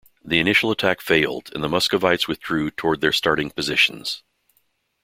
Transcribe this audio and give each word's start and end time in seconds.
The 0.25 0.39
initial 0.39 0.71
attack 0.71 0.99
failed, 0.99 1.51
and 1.53 1.63
the 1.63 1.69
Muscovites 1.69 2.27
withdrew 2.27 2.71
toward 2.71 3.01
their 3.01 3.11
starting 3.11 3.51
positions. 3.51 4.23